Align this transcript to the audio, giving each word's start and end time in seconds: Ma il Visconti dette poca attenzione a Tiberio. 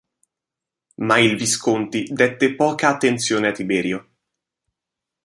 Ma 0.95 1.19
il 1.19 1.35
Visconti 1.37 2.07
dette 2.11 2.55
poca 2.55 2.87
attenzione 2.89 3.49
a 3.49 3.51
Tiberio. 3.51 4.09